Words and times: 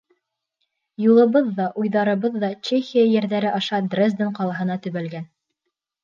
Юлыбыҙ 1.01 1.49
ҙа, 1.57 1.65
уйҙарыбыҙ 1.83 2.39
ҙа 2.43 2.49
Чехия 2.69 3.03
ерҙәре 3.09 3.51
аша 3.59 3.81
Дрезден 3.91 4.33
ҡалаһына 4.39 4.79
төбәлгән. 4.87 5.29